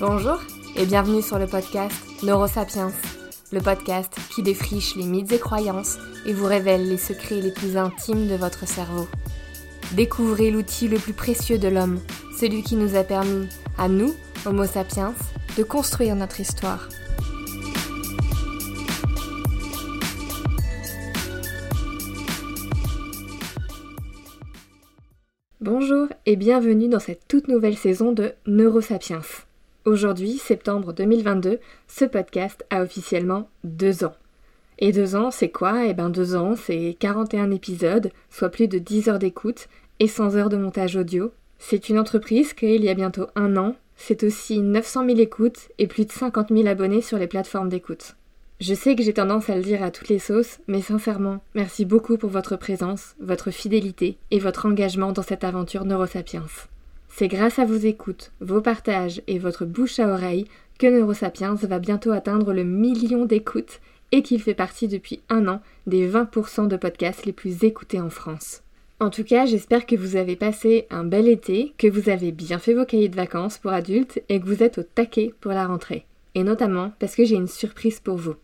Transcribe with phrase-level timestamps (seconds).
[0.00, 0.40] Bonjour
[0.76, 2.90] et bienvenue sur le podcast Neurosapiens,
[3.52, 7.76] le podcast qui défriche les mythes et croyances et vous révèle les secrets les plus
[7.76, 9.06] intimes de votre cerveau.
[9.92, 12.00] Découvrez l'outil le plus précieux de l'homme,
[12.34, 13.46] celui qui nous a permis,
[13.76, 14.14] à nous,
[14.46, 15.12] Homo sapiens,
[15.58, 16.88] de construire notre histoire.
[25.60, 29.20] Bonjour et bienvenue dans cette toute nouvelle saison de Neurosapiens.
[29.86, 31.58] Aujourd'hui, septembre 2022,
[31.88, 34.12] ce podcast a officiellement deux ans.
[34.78, 35.86] Et deux ans, c'est quoi?
[35.86, 40.34] Eh ben deux ans, c'est 41 épisodes, soit plus de 10 heures d'écoute et 100
[40.36, 41.32] heures de montage audio.
[41.58, 43.74] C'est une entreprise créée il y a bientôt un an.
[43.96, 48.16] C'est aussi 900 000 écoutes et plus de 50 000 abonnés sur les plateformes d'écoute.
[48.60, 51.86] Je sais que j'ai tendance à le dire à toutes les sauces, mais sincèrement, merci
[51.86, 56.44] beaucoup pour votre présence, votre fidélité et votre engagement dans cette aventure Neurosapiens.
[57.12, 60.46] C'est grâce à vos écoutes, vos partages et votre bouche à oreille
[60.78, 63.80] que Neurosapiens va bientôt atteindre le million d'écoutes
[64.12, 68.10] et qu'il fait partie depuis un an des 20% de podcasts les plus écoutés en
[68.10, 68.62] France.
[69.00, 72.58] En tout cas, j'espère que vous avez passé un bel été, que vous avez bien
[72.58, 75.66] fait vos cahiers de vacances pour adultes et que vous êtes au taquet pour la
[75.66, 76.06] rentrée.
[76.34, 78.36] Et notamment parce que j'ai une surprise pour vous.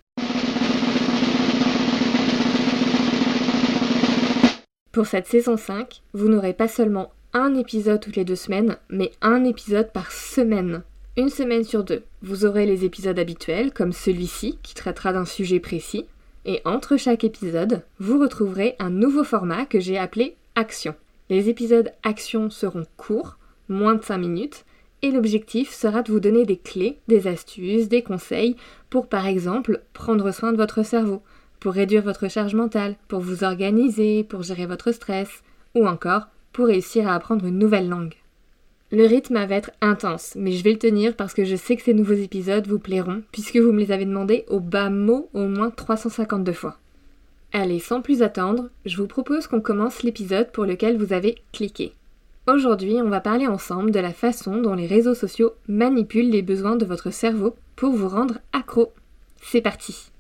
[4.92, 9.12] Pour cette saison 5, vous n'aurez pas seulement un épisode toutes les deux semaines, mais
[9.20, 10.83] un épisode par semaine.
[11.19, 12.03] Une semaine sur deux.
[12.23, 16.06] Vous aurez les épisodes habituels, comme celui-ci, qui traitera d'un sujet précis.
[16.47, 20.95] Et entre chaque épisode, vous retrouverez un nouveau format que j'ai appelé Action.
[21.28, 23.37] Les épisodes Action seront courts,
[23.69, 24.65] moins de 5 minutes,
[25.03, 28.56] et l'objectif sera de vous donner des clés, des astuces, des conseils
[28.89, 31.21] pour par exemple prendre soin de votre cerveau,
[31.61, 35.43] pour réduire votre charge mentale, pour vous organiser, pour gérer votre stress,
[35.75, 38.15] ou encore pour réussir à apprendre une nouvelle langue.
[38.91, 41.83] Le rythme va être intense, mais je vais le tenir parce que je sais que
[41.83, 45.49] ces nouveaux épisodes vous plairont, puisque vous me les avez demandés au bas mot au
[45.49, 46.78] moins 352 fois.
[47.53, 51.93] Allez, sans plus attendre, je vous propose qu'on commence l'épisode pour lequel vous avez cliqué.
[52.47, 56.77] Aujourd'hui, on va parler ensemble de la façon dont les réseaux sociaux manipulent les besoins
[56.77, 58.94] de votre cerveau pour vous rendre accro.
[59.43, 60.11] C'est parti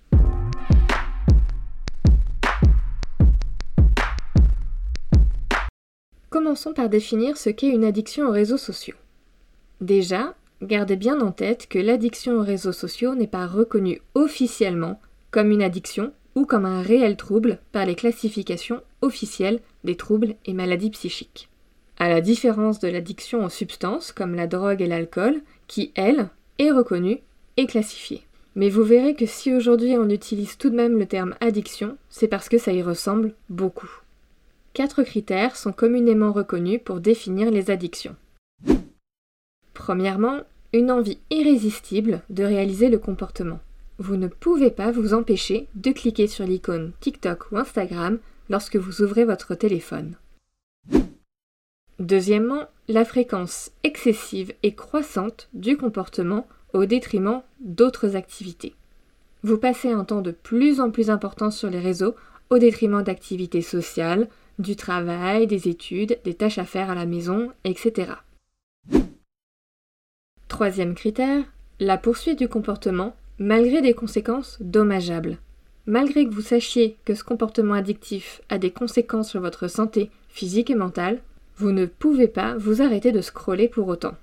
[6.30, 8.96] Commençons par définir ce qu'est une addiction aux réseaux sociaux.
[9.80, 15.00] Déjà, gardez bien en tête que l'addiction aux réseaux sociaux n'est pas reconnue officiellement
[15.30, 20.52] comme une addiction ou comme un réel trouble par les classifications officielles des troubles et
[20.52, 21.48] maladies psychiques.
[21.98, 26.28] À la différence de l'addiction aux substances comme la drogue et l'alcool, qui, elle,
[26.58, 27.20] est reconnue
[27.56, 28.26] et classifiée.
[28.54, 32.28] Mais vous verrez que si aujourd'hui on utilise tout de même le terme addiction, c'est
[32.28, 33.90] parce que ça y ressemble beaucoup.
[34.76, 38.14] Quatre critères sont communément reconnus pour définir les addictions.
[39.72, 40.40] Premièrement,
[40.74, 43.58] une envie irrésistible de réaliser le comportement.
[43.96, 48.18] Vous ne pouvez pas vous empêcher de cliquer sur l'icône TikTok ou Instagram
[48.50, 50.16] lorsque vous ouvrez votre téléphone.
[51.98, 58.74] Deuxièmement, la fréquence excessive et croissante du comportement au détriment d'autres activités.
[59.42, 62.14] Vous passez un temps de plus en plus important sur les réseaux
[62.50, 67.52] au détriment d'activités sociales, du travail, des études, des tâches à faire à la maison,
[67.64, 68.12] etc.
[70.48, 71.44] Troisième critère,
[71.80, 75.38] la poursuite du comportement malgré des conséquences dommageables.
[75.86, 80.70] Malgré que vous sachiez que ce comportement addictif a des conséquences sur votre santé physique
[80.70, 81.20] et mentale,
[81.56, 84.14] vous ne pouvez pas vous arrêter de scroller pour autant.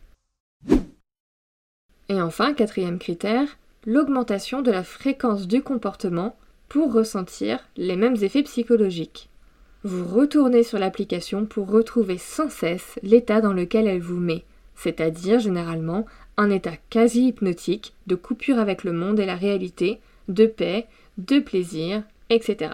[2.09, 3.47] Et enfin, quatrième critère,
[3.85, 6.35] l'augmentation de la fréquence du comportement
[6.67, 9.29] pour ressentir les mêmes effets psychologiques
[9.83, 14.45] vous retournez sur l'application pour retrouver sans cesse l'état dans lequel elle vous met,
[14.75, 16.05] c'est-à-dire généralement
[16.37, 19.99] un état quasi hypnotique de coupure avec le monde et la réalité,
[20.29, 22.71] de paix, de plaisir, etc.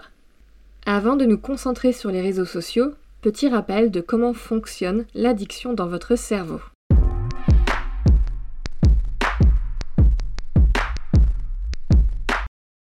[0.86, 5.88] Avant de nous concentrer sur les réseaux sociaux, petit rappel de comment fonctionne l'addiction dans
[5.88, 6.62] votre cerveau.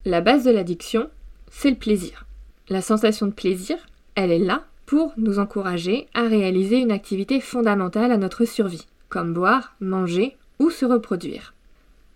[0.05, 1.09] La base de l'addiction,
[1.49, 2.25] c'est le plaisir.
[2.67, 3.77] La sensation de plaisir,
[4.19, 9.33] elle est là pour nous encourager à réaliser une activité fondamentale à notre survie, comme
[9.33, 11.53] boire, manger ou se reproduire.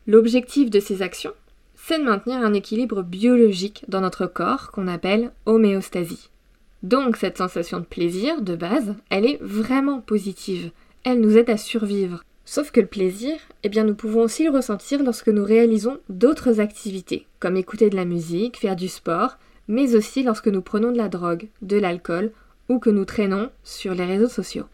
[0.05, 1.31] L'objectif de ces actions,
[1.75, 6.29] c'est de maintenir un équilibre biologique dans notre corps qu'on appelle homéostasie.
[6.81, 10.71] Donc cette sensation de plaisir, de base, elle est vraiment positive.
[11.06, 12.21] Elle nous aide à survivre.
[12.44, 16.59] Sauf que le plaisir, eh bien nous pouvons aussi le ressentir lorsque nous réalisons d'autres
[16.59, 19.38] activités, comme écouter de la musique, faire du sport,
[19.68, 22.31] mais aussi lorsque nous prenons de la drogue, de l'alcool
[22.69, 24.65] ou que nous traînons sur les réseaux sociaux.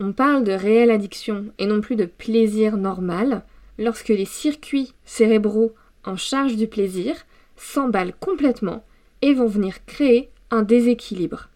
[0.00, 3.42] On parle de réelle addiction et non plus de plaisir normal
[3.78, 5.74] lorsque les circuits cérébraux
[6.04, 7.14] en charge du plaisir
[7.56, 8.84] s'emballent complètement
[9.22, 11.48] et vont venir créer un déséquilibre.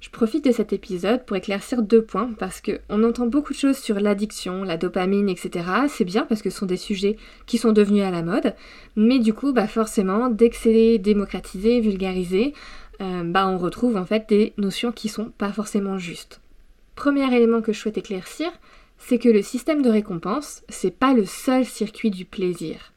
[0.00, 3.76] Je profite de cet épisode pour éclaircir deux points parce qu'on entend beaucoup de choses
[3.76, 5.66] sur l'addiction, la dopamine, etc.
[5.88, 8.54] C'est bien parce que ce sont des sujets qui sont devenus à la mode,
[8.96, 12.54] mais du coup, bah forcément, dès que c'est démocratisé, vulgarisé,
[13.02, 16.40] euh, bah on retrouve en fait des notions qui sont pas forcément justes.
[16.96, 18.50] Premier élément que je souhaite éclaircir,
[18.96, 22.92] c'est que le système de récompense, c'est pas le seul circuit du plaisir.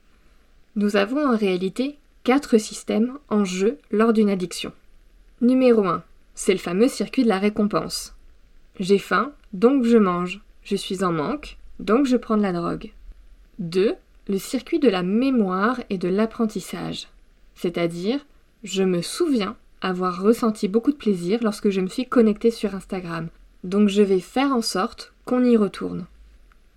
[0.78, 4.72] Nous avons en réalité quatre systèmes en jeu lors d'une addiction.
[5.42, 6.04] Numéro 1,
[6.36, 8.16] c'est le fameux circuit de la récompense.
[8.80, 10.42] J'ai faim, donc je mange.
[10.64, 12.92] Je suis en manque, donc je prends de la drogue.
[13.60, 13.96] 2.
[14.28, 17.08] Le circuit de la mémoire et de l'apprentissage.
[17.56, 18.26] C'est-à-dire,
[18.64, 23.28] je me souviens avoir ressenti beaucoup de plaisir lorsque je me suis connecté sur Instagram.
[23.64, 26.06] Donc je vais faire en sorte qu'on y retourne.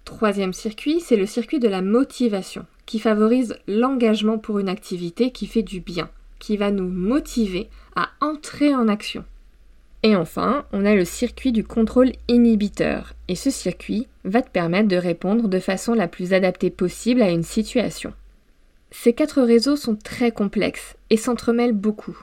[0.05, 5.47] Troisième circuit, c'est le circuit de la motivation, qui favorise l'engagement pour une activité qui
[5.47, 9.25] fait du bien, qui va nous motiver à entrer en action.
[10.07, 13.15] Et enfin, on a le circuit du contrôle inhibiteur.
[13.27, 17.31] Et ce circuit va te permettre de répondre de façon la plus adaptée possible à
[17.31, 18.13] une situation.
[18.93, 22.17] Ces quatre réseaux sont très complexes et s'entremêlent beaucoup.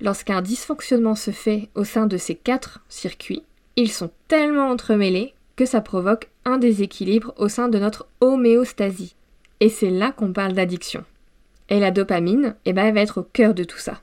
[0.00, 3.42] Lorsqu'un dysfonctionnement se fait au sein de ces quatre circuits,
[3.76, 9.14] ils sont tellement entremêlés que ça provoque un déséquilibre au sein de notre homéostasie.
[9.60, 11.04] Et c'est là qu'on parle d'addiction.
[11.68, 14.00] Et la dopamine, eh ben, elle va être au cœur de tout ça.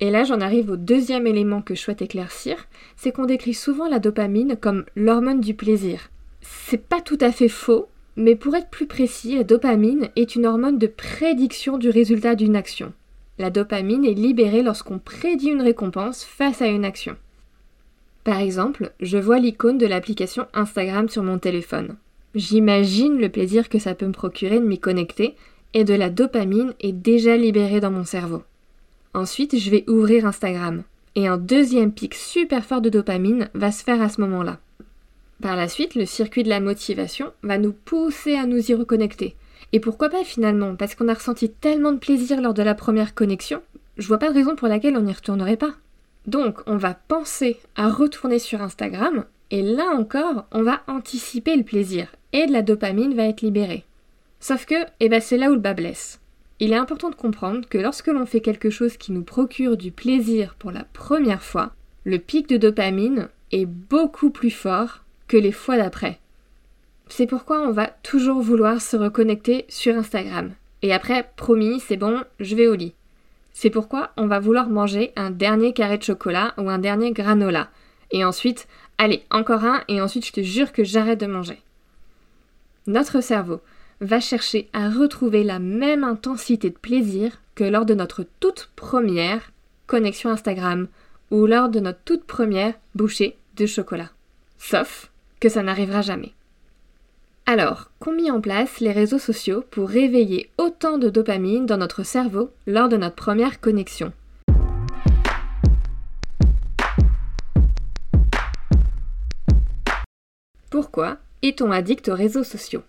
[0.00, 2.66] Et là, j'en arrive au deuxième élément que je souhaite éclaircir,
[2.96, 6.10] c'est qu'on décrit souvent la dopamine comme l'hormone du plaisir.
[6.42, 10.46] C'est pas tout à fait faux, mais pour être plus précis, la dopamine est une
[10.46, 12.92] hormone de prédiction du résultat d'une action.
[13.38, 17.16] La dopamine est libérée lorsqu'on prédit une récompense face à une action.
[18.24, 21.96] Par exemple, je vois l'icône de l'application Instagram sur mon téléphone.
[22.34, 25.36] J'imagine le plaisir que ça peut me procurer de m'y connecter
[25.74, 28.42] et de la dopamine est déjà libérée dans mon cerveau.
[29.16, 30.82] Ensuite, je vais ouvrir Instagram.
[31.14, 34.58] Et un deuxième pic super fort de dopamine va se faire à ce moment-là.
[35.40, 39.34] Par la suite, le circuit de la motivation va nous pousser à nous y reconnecter.
[39.72, 40.76] Et pourquoi pas finalement?
[40.76, 43.62] Parce qu'on a ressenti tellement de plaisir lors de la première connexion,
[43.96, 45.72] je vois pas de raison pour laquelle on n'y retournerait pas.
[46.26, 51.64] Donc, on va penser à retourner sur Instagram, et là encore, on va anticiper le
[51.64, 53.84] plaisir, et de la dopamine va être libérée.
[54.40, 56.20] Sauf que, eh ben, c'est là où le bas blesse.
[56.58, 59.90] Il est important de comprendre que lorsque l'on fait quelque chose qui nous procure du
[59.90, 61.72] plaisir pour la première fois,
[62.04, 66.18] le pic de dopamine est beaucoup plus fort que les fois d'après.
[67.08, 70.52] C'est pourquoi on va toujours vouloir se reconnecter sur Instagram.
[70.82, 72.94] Et après, promis, c'est bon, je vais au lit.
[73.52, 77.70] C'est pourquoi on va vouloir manger un dernier carré de chocolat ou un dernier granola.
[78.10, 78.66] Et ensuite,
[78.98, 81.58] allez, encore un, et ensuite je te jure que j'arrête de manger.
[82.86, 83.60] Notre cerveau,
[84.00, 89.52] va chercher à retrouver la même intensité de plaisir que lors de notre toute première
[89.86, 90.88] connexion Instagram
[91.30, 94.10] ou lors de notre toute première bouchée de chocolat.
[94.58, 95.10] Sauf
[95.40, 96.32] que ça n'arrivera jamais.
[97.46, 102.02] Alors, qu'ont mis en place les réseaux sociaux pour réveiller autant de dopamine dans notre
[102.02, 104.12] cerveau lors de notre première connexion
[110.70, 112.82] Pourquoi est-on addict aux réseaux sociaux?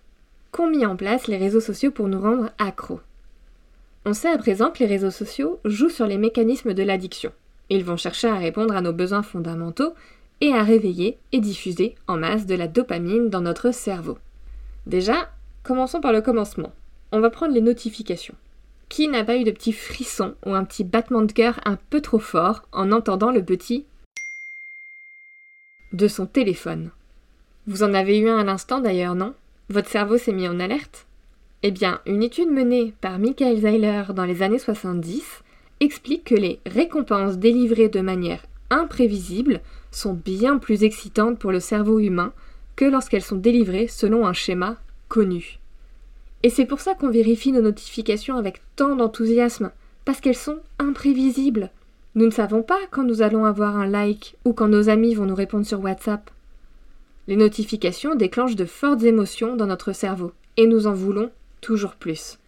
[0.58, 2.98] Qu'ont mis en place les réseaux sociaux pour nous rendre accros.
[4.04, 7.30] On sait à présent que les réseaux sociaux jouent sur les mécanismes de l'addiction.
[7.70, 9.94] Ils vont chercher à répondre à nos besoins fondamentaux
[10.40, 14.18] et à réveiller et diffuser en masse de la dopamine dans notre cerveau.
[14.86, 15.30] Déjà,
[15.62, 16.72] commençons par le commencement.
[17.12, 18.34] On va prendre les notifications.
[18.88, 22.00] Qui n'a pas eu de petits frissons ou un petit battement de cœur un peu
[22.00, 23.86] trop fort en entendant le petit
[25.92, 26.90] de son téléphone?
[27.68, 29.34] Vous en avez eu un à l'instant d'ailleurs, non?
[29.70, 31.06] Votre cerveau s'est mis en alerte?
[31.62, 35.42] Eh bien, une étude menée par Michael Zeiler dans les années 70
[35.80, 39.60] explique que les récompenses délivrées de manière imprévisible
[39.90, 42.32] sont bien plus excitantes pour le cerveau humain
[42.76, 44.76] que lorsqu'elles sont délivrées selon un schéma
[45.08, 45.58] connu.
[46.42, 49.72] Et c'est pour ça qu'on vérifie nos notifications avec tant d'enthousiasme,
[50.04, 51.70] parce qu'elles sont imprévisibles.
[52.14, 55.26] Nous ne savons pas quand nous allons avoir un like ou quand nos amis vont
[55.26, 56.30] nous répondre sur WhatsApp.
[57.28, 61.30] Les notifications déclenchent de fortes émotions dans notre cerveau et nous en voulons
[61.60, 62.38] toujours plus.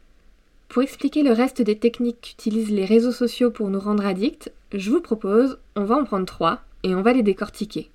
[0.71, 4.91] Pour expliquer le reste des techniques qu'utilisent les réseaux sociaux pour nous rendre addicts, je
[4.91, 7.91] vous propose, on va en prendre trois et on va les décortiquer.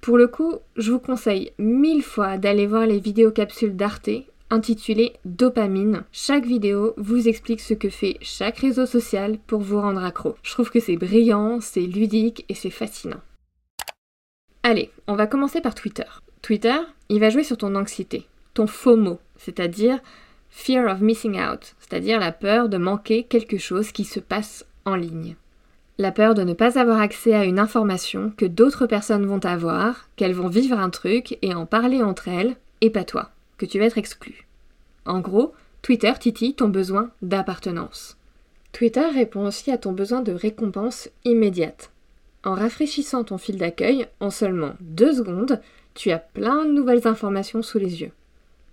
[0.00, 4.10] Pour le coup, je vous conseille mille fois d'aller voir les vidéos capsules d'Arte
[4.48, 6.04] intitulées Dopamine.
[6.12, 10.36] Chaque vidéo vous explique ce que fait chaque réseau social pour vous rendre accro.
[10.44, 13.22] Je trouve que c'est brillant, c'est ludique et c'est fascinant.
[14.64, 16.04] Allez, on va commencer par Twitter.
[16.40, 16.76] Twitter,
[17.08, 19.98] il va jouer sur ton anxiété, ton FOMO, c'est-à-dire
[20.50, 24.94] Fear of missing out, c'est-à-dire la peur de manquer quelque chose qui se passe en
[24.94, 25.36] ligne.
[25.98, 30.08] La peur de ne pas avoir accès à une information que d'autres personnes vont avoir,
[30.16, 33.78] qu'elles vont vivre un truc et en parler entre elles, et pas toi, que tu
[33.78, 34.46] vas être exclu.
[35.06, 38.16] En gros, Twitter titille ton besoin d'appartenance.
[38.72, 41.91] Twitter répond aussi à ton besoin de récompense immédiate.
[42.44, 45.60] En rafraîchissant ton fil d'accueil, en seulement deux secondes,
[45.94, 48.10] tu as plein de nouvelles informations sous les yeux.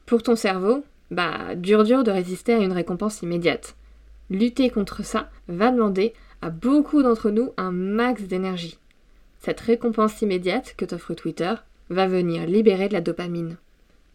[0.05, 3.75] Pour ton cerveau, bah, dur dur de résister à une récompense immédiate.
[4.31, 8.79] Lutter contre ça va demander à beaucoup d'entre nous un max d'énergie.
[9.39, 11.53] Cette récompense immédiate que t'offre Twitter
[11.89, 13.57] va venir libérer de la dopamine.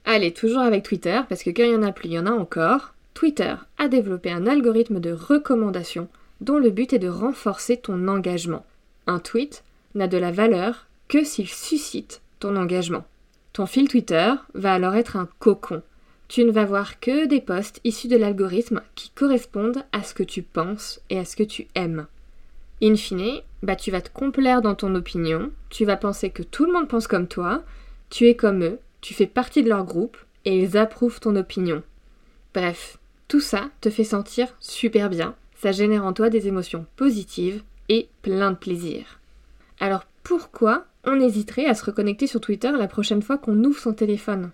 [0.05, 2.27] Allez, toujours avec Twitter, parce que quand il y en a plus, il y en
[2.27, 2.95] a encore.
[3.15, 6.09] Twitter a développé un algorithme de recommandation
[6.41, 8.67] dont le but est de renforcer ton engagement.
[9.07, 13.05] Un tweet n'a de la valeur que s'il suscite ton engagement.
[13.53, 15.83] Ton fil Twitter va alors être un cocon
[16.29, 20.23] tu ne vas voir que des posts issus de l'algorithme qui correspondent à ce que
[20.23, 22.07] tu penses et à ce que tu aimes.
[22.83, 26.67] In fine, bah tu vas te complaire dans ton opinion, tu vas penser que tout
[26.67, 27.63] le monde pense comme toi,
[28.11, 31.83] tu es comme eux, tu fais partie de leur groupe et ils approuvent ton opinion.
[32.53, 37.63] Bref, tout ça te fait sentir super bien, ça génère en toi des émotions positives
[37.89, 39.19] et plein de plaisir.
[39.81, 43.93] Alors pourquoi on hésiterait à se reconnecter sur Twitter la prochaine fois qu'on ouvre son
[43.93, 44.51] téléphone?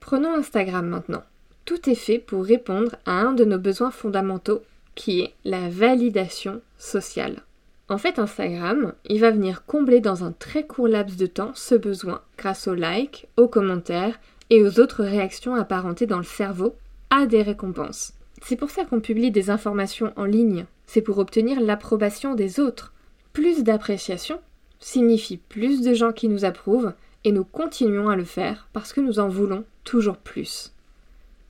[0.00, 1.22] Prenons Instagram maintenant.
[1.64, 4.62] Tout est fait pour répondre à un de nos besoins fondamentaux
[4.94, 7.42] qui est la validation sociale.
[7.88, 11.74] En fait, Instagram, il va venir combler dans un très court laps de temps ce
[11.74, 14.18] besoin grâce aux likes, aux commentaires
[14.50, 16.74] et aux autres réactions apparentées dans le cerveau
[17.10, 18.14] à des récompenses.
[18.44, 22.92] C'est pour ça qu'on publie des informations en ligne, c'est pour obtenir l'approbation des autres.
[23.32, 24.40] Plus d'appréciation
[24.80, 29.00] signifie plus de gens qui nous approuvent et nous continuons à le faire parce que
[29.00, 30.72] nous en voulons toujours plus.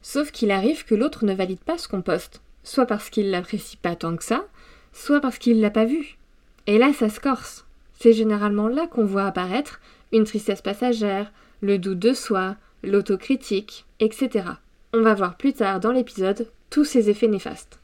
[0.03, 3.79] Sauf qu'il arrive que l'autre ne valide pas ce qu'on poste, soit parce qu'il l'apprécie
[3.79, 4.45] pas tant que ça,
[4.93, 6.19] soit parce qu'il l'a pas vu.
[6.67, 7.65] Et là, ça se corse.
[7.99, 9.81] C'est généralement là qu'on voit apparaître
[10.13, 11.33] une tristesse passagère,
[11.63, 14.45] le doute de soi, l'autocritique, etc.
[14.93, 17.79] On va voir plus tard dans l'épisode tous ces effets néfastes.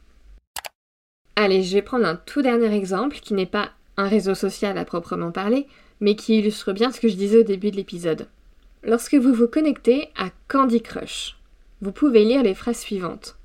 [1.35, 4.83] Allez, je vais prendre un tout dernier exemple qui n'est pas un réseau social à
[4.83, 5.67] proprement parler,
[6.01, 8.27] mais qui illustre bien ce que je disais au début de l'épisode.
[8.83, 11.37] Lorsque vous vous connectez à Candy Crush,
[11.81, 13.37] vous pouvez lire les phrases suivantes.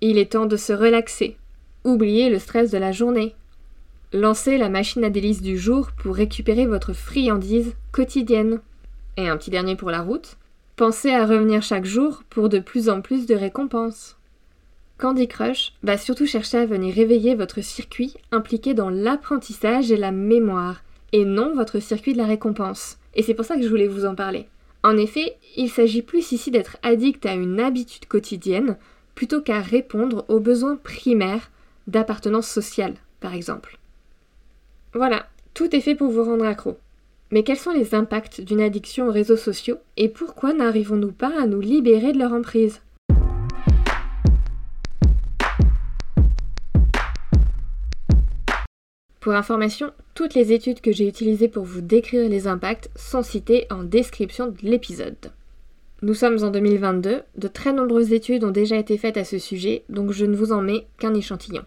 [0.00, 1.36] Il est temps de se relaxer.
[1.84, 3.36] Oubliez le stress de la journée.
[4.12, 8.60] Lancez la machine à délices du jour pour récupérer votre friandise quotidienne.
[9.16, 10.36] Et un petit dernier pour la route.
[10.74, 14.17] Pensez à revenir chaque jour pour de plus en plus de récompenses.
[14.98, 20.10] Candy Crush va surtout chercher à venir réveiller votre circuit impliqué dans l'apprentissage et la
[20.10, 22.98] mémoire, et non votre circuit de la récompense.
[23.14, 24.48] Et c'est pour ça que je voulais vous en parler.
[24.82, 28.76] En effet, il s'agit plus ici d'être addict à une habitude quotidienne
[29.14, 31.50] plutôt qu'à répondre aux besoins primaires
[31.86, 33.78] d'appartenance sociale, par exemple.
[34.94, 36.76] Voilà, tout est fait pour vous rendre accro.
[37.30, 41.46] Mais quels sont les impacts d'une addiction aux réseaux sociaux et pourquoi n'arrivons-nous pas à
[41.46, 42.80] nous libérer de leur emprise?
[49.28, 53.66] Pour information, toutes les études que j'ai utilisées pour vous décrire les impacts sont citées
[53.68, 55.32] en description de l'épisode.
[56.00, 59.82] Nous sommes en 2022, de très nombreuses études ont déjà été faites à ce sujet,
[59.90, 61.60] donc je ne vous en mets qu'un échantillon.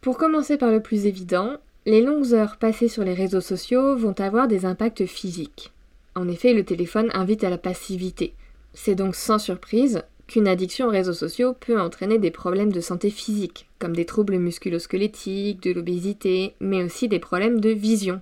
[0.00, 4.14] Pour commencer par le plus évident, les longues heures passées sur les réseaux sociaux vont
[4.20, 5.72] avoir des impacts physiques.
[6.14, 8.32] En effet, le téléphone invite à la passivité.
[8.74, 13.10] C'est donc sans surprise qu'une addiction aux réseaux sociaux peut entraîner des problèmes de santé
[13.10, 18.20] physique, comme des troubles musculosquelettiques, de l'obésité, mais aussi des problèmes de vision.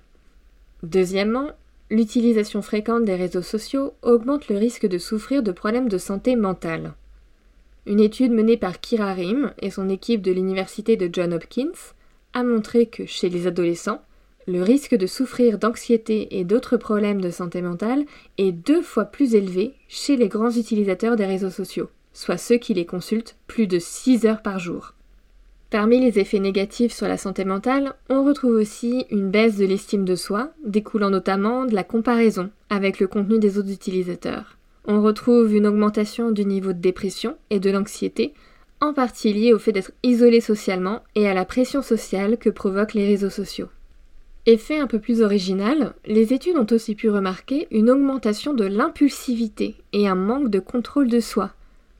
[0.83, 1.49] Deuxièmement,
[1.89, 6.93] l'utilisation fréquente des réseaux sociaux augmente le risque de souffrir de problèmes de santé mentale.
[7.87, 11.93] Une étude menée par Kira Rim et son équipe de l'université de John Hopkins
[12.33, 14.01] a montré que chez les adolescents,
[14.47, 18.05] le risque de souffrir d'anxiété et d'autres problèmes de santé mentale
[18.37, 22.73] est deux fois plus élevé chez les grands utilisateurs des réseaux sociaux, soit ceux qui
[22.73, 24.93] les consultent plus de 6 heures par jour.
[25.71, 30.05] Parmi les effets négatifs sur la santé mentale, on retrouve aussi une baisse de l'estime
[30.05, 34.57] de soi, découlant notamment de la comparaison avec le contenu des autres utilisateurs.
[34.87, 38.33] On retrouve une augmentation du niveau de dépression et de l'anxiété,
[38.79, 42.93] en partie liée au fait d'être isolé socialement et à la pression sociale que provoquent
[42.93, 43.69] les réseaux sociaux.
[44.47, 49.75] Effet un peu plus original, les études ont aussi pu remarquer une augmentation de l'impulsivité
[49.91, 51.51] et un manque de contrôle de soi.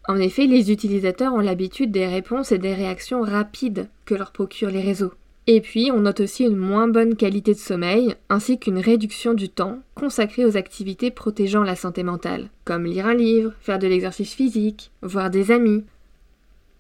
[0.08, 4.70] En effet, les utilisateurs ont l'habitude des réponses et des réactions rapides que leur procurent
[4.70, 5.14] les réseaux.
[5.48, 9.50] Et puis, on note aussi une moins bonne qualité de sommeil, ainsi qu'une réduction du
[9.50, 14.34] temps consacré aux activités protégeant la santé mentale, comme lire un livre, faire de l'exercice
[14.34, 15.84] physique, voir des amis.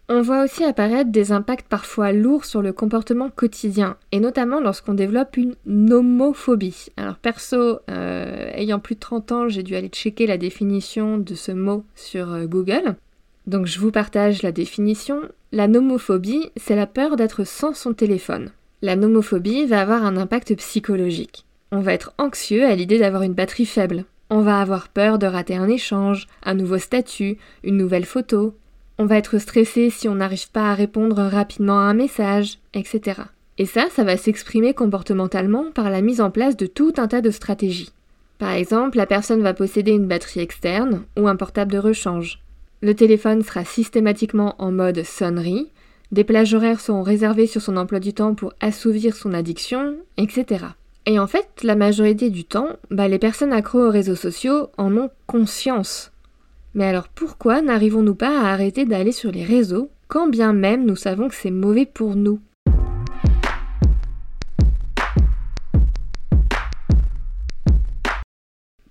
[0.07, 4.93] On voit aussi apparaître des impacts parfois lourds sur le comportement quotidien, et notamment lorsqu'on
[4.93, 6.89] développe une nomophobie.
[6.95, 11.33] Alors perso, euh, ayant plus de 30 ans, j'ai dû aller checker la définition de
[11.33, 12.97] ce mot sur euh, Google.
[13.47, 15.21] Donc je vous partage la définition.
[15.51, 18.51] La nomophobie, c'est la peur d'être sans son téléphone.
[18.83, 21.45] La nomophobie va avoir un impact psychologique.
[21.71, 24.05] On va être anxieux à l'idée d'avoir une batterie faible.
[24.29, 28.55] On va avoir peur de rater un échange, un nouveau statut, une nouvelle photo.
[28.97, 33.21] On va être stressé si on n'arrive pas à répondre rapidement à un message, etc.
[33.57, 37.21] Et ça, ça va s'exprimer comportementalement par la mise en place de tout un tas
[37.21, 37.91] de stratégies.
[38.37, 42.39] Par exemple, la personne va posséder une batterie externe ou un portable de rechange.
[42.81, 45.71] Le téléphone sera systématiquement en mode sonnerie,
[46.11, 50.65] des plages horaires seront réservées sur son emploi du temps pour assouvir son addiction, etc.
[51.05, 54.95] Et en fait, la majorité du temps, bah, les personnes accro aux réseaux sociaux en
[54.97, 56.11] ont conscience.
[56.75, 60.97] Mais alors pourquoi n'arrivons-nous pas à arrêter d'aller sur les réseaux quand bien même nous
[60.97, 62.41] savons que c'est mauvais pour nous?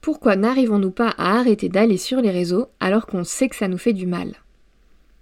[0.01, 3.79] Pourquoi n'arrivons-nous pas à arrêter d'aller sur les réseaux alors qu'on sait que ça nous
[3.79, 4.33] fait du mal?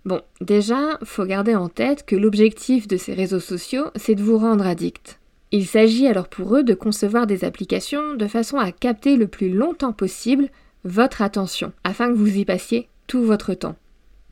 [0.04, 4.38] Bon, déjà, faut garder en tête que l'objectif de ces réseaux sociaux, c'est de vous
[4.38, 5.18] rendre addict.
[5.50, 9.50] Il s'agit alors pour eux de concevoir des applications de façon à capter le plus
[9.50, 10.48] longtemps possible
[10.84, 13.76] votre attention, afin que vous y passiez tout votre temps.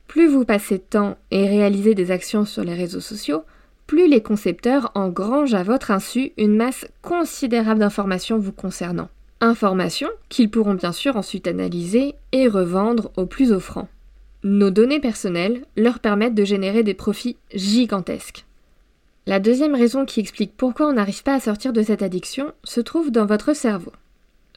[0.09, 3.45] Plus vous passez de temps et réalisez des actions sur les réseaux sociaux,
[3.87, 9.09] plus les concepteurs engrangent à votre insu une masse considérable d'informations vous concernant.
[9.41, 13.89] Informations qu'ils pourront bien sûr ensuite analyser et revendre au plus offrant.
[14.43, 18.47] Nos données personnelles leur permettent de générer des profits gigantesques.
[19.27, 22.81] La deuxième raison qui explique pourquoi on n'arrive pas à sortir de cette addiction se
[22.81, 23.93] trouve dans votre cerveau.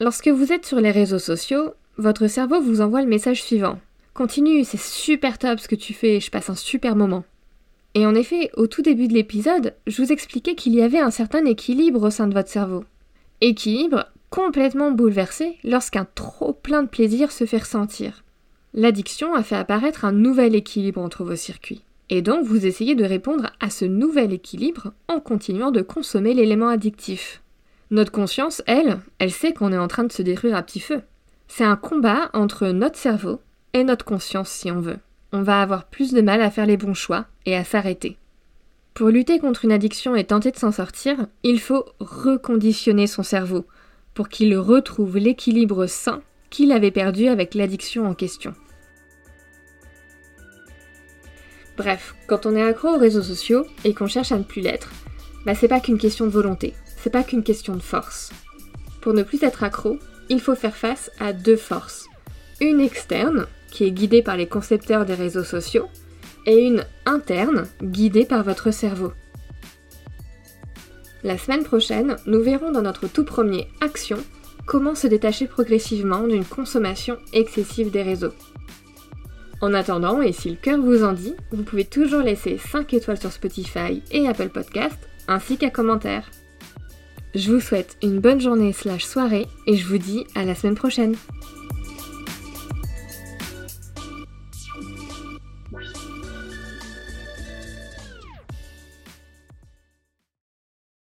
[0.00, 3.78] Lorsque vous êtes sur les réseaux sociaux, votre cerveau vous envoie le message suivant.
[4.14, 7.24] Continue, c'est super top ce que tu fais, je passe un super moment.
[7.94, 11.10] Et en effet, au tout début de l'épisode, je vous expliquais qu'il y avait un
[11.10, 12.84] certain équilibre au sein de votre cerveau.
[13.40, 18.24] Équilibre complètement bouleversé lorsqu'un trop plein de plaisir se fait ressentir.
[18.72, 21.84] L'addiction a fait apparaître un nouvel équilibre entre vos circuits.
[22.10, 26.68] Et donc vous essayez de répondre à ce nouvel équilibre en continuant de consommer l'élément
[26.68, 27.42] addictif.
[27.90, 31.02] Notre conscience, elle, elle sait qu'on est en train de se détruire à petit feu.
[31.48, 33.40] C'est un combat entre notre cerveau
[33.72, 34.98] et notre conscience si on veut.
[35.32, 38.16] On va avoir plus de mal à faire les bons choix et à s'arrêter.
[38.94, 43.66] Pour lutter contre une addiction et tenter de s'en sortir, il faut reconditionner son cerveau
[44.14, 48.54] pour qu'il retrouve l'équilibre sain qu'il avait perdu avec l'addiction en question.
[51.76, 54.90] Bref, quand on est accro aux réseaux sociaux et qu'on cherche à ne plus l'être,
[55.44, 58.30] bah c'est pas qu'une question de volonté, c'est pas qu'une question de force.
[59.00, 62.06] Pour ne plus être accro, il faut faire face à deux forces.
[62.60, 65.88] Une externe, qui est guidée par les concepteurs des réseaux sociaux,
[66.46, 69.12] et une interne, guidée par votre cerveau.
[71.22, 74.18] La semaine prochaine, nous verrons dans notre tout premier Action
[74.66, 78.32] comment se détacher progressivement d'une consommation excessive des réseaux.
[79.60, 83.20] En attendant, et si le cœur vous en dit, vous pouvez toujours laisser 5 étoiles
[83.20, 86.30] sur Spotify et Apple Podcast, ainsi qu'un commentaire.
[87.34, 90.76] Je vous souhaite une bonne journée slash soirée et je vous dis à la semaine
[90.76, 91.16] prochaine.